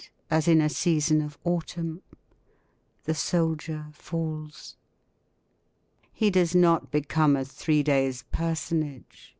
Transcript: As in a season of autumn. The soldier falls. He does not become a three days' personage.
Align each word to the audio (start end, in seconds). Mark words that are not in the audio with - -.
As 0.31 0.47
in 0.47 0.61
a 0.61 0.67
season 0.67 1.21
of 1.21 1.37
autumn. 1.43 2.01
The 3.03 3.13
soldier 3.13 3.85
falls. 3.93 4.75
He 6.11 6.31
does 6.31 6.55
not 6.55 6.89
become 6.89 7.35
a 7.35 7.45
three 7.45 7.83
days' 7.83 8.23
personage. 8.31 9.29